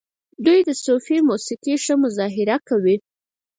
دوی 0.45 0.59
د 0.67 0.69
صوفي 0.83 1.17
موسیقۍ 1.29 1.75
ښه 1.83 1.93
مظاهره 2.03 2.57
کوي. 2.67 2.95